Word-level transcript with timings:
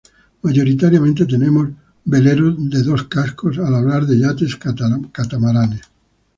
Mayoritariamente 0.43 1.27
tenemos 1.27 1.69
veleros 2.05 2.55
de 2.71 2.81
dos 2.81 3.03
cascos 3.03 3.59
al 3.59 3.75
hablar 3.75 4.07
de 4.07 4.17
yates 4.17 4.55
catamaranes. 4.55 5.81